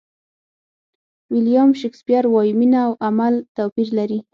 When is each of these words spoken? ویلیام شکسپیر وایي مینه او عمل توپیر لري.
ویلیام 1.33 1.69
شکسپیر 1.81 2.23
وایي 2.33 2.53
مینه 2.59 2.79
او 2.87 2.93
عمل 3.07 3.33
توپیر 3.55 3.87
لري. 3.97 4.19